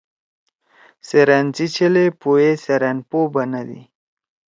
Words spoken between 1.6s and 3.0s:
چھلے پو ئے سیرأن